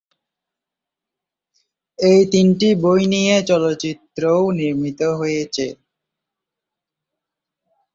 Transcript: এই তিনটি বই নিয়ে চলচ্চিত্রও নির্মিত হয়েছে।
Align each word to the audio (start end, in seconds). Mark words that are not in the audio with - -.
এই 1.99 2.21
তিনটি 2.31 2.69
বই 2.83 3.01
নিয়ে 3.13 3.35
চলচ্চিত্রও 3.49 4.41
নির্মিত 4.59 5.01
হয়েছে। 5.19 5.65